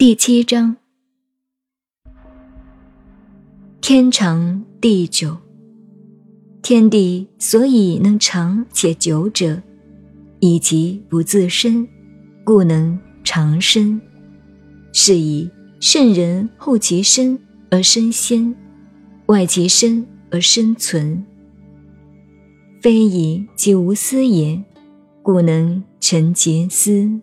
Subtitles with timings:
[0.00, 0.76] 第七章：
[3.82, 5.36] 天长地久。
[6.62, 9.62] 天地所以能长且久者，
[10.38, 11.86] 以其不自生，
[12.44, 14.00] 故能长生。
[14.94, 17.38] 是以圣人后其身
[17.70, 18.56] 而身先，
[19.26, 21.22] 外其身而身存。
[22.80, 24.64] 非以其无私也，
[25.22, 27.20] 故能成其私。